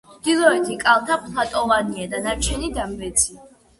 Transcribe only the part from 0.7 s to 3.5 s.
კალთა ფლატოვანია, დანარჩენი დამრეცი.